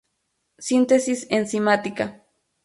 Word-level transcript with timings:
Síntesis 0.67 1.21
enzimática. 1.39 2.05